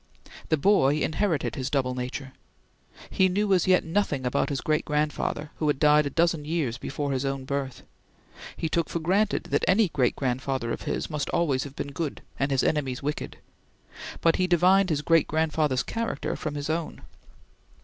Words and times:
The 0.49 0.57
boy 0.57 0.95
inherited 0.95 1.53
his 1.55 1.69
double 1.69 1.93
nature. 1.93 2.33
He 3.11 3.29
knew 3.29 3.53
as 3.53 3.67
yet 3.67 3.83
nothing 3.83 4.25
about 4.25 4.49
his 4.49 4.59
great 4.59 4.83
grandfather, 4.83 5.51
who 5.57 5.67
had 5.67 5.77
died 5.77 6.07
a 6.07 6.09
dozen 6.09 6.43
years 6.43 6.79
before 6.79 7.11
his 7.11 7.23
own 7.23 7.45
birth: 7.45 7.83
he 8.57 8.67
took 8.67 8.89
for 8.89 8.97
granted 8.97 9.43
that 9.51 9.63
any 9.67 9.89
great 9.89 10.15
grandfather 10.15 10.71
of 10.71 10.81
his 10.89 11.07
must 11.11 11.27
have 11.27 11.35
always 11.39 11.65
been 11.65 11.91
good, 11.91 12.23
and 12.39 12.49
his 12.49 12.63
enemies 12.63 13.03
wicked; 13.03 13.37
but 14.21 14.37
he 14.37 14.47
divined 14.47 14.89
his 14.89 15.03
great 15.03 15.27
grandfather's 15.27 15.83
character 15.83 16.35
from 16.35 16.55
his 16.55 16.67
own. 16.67 17.03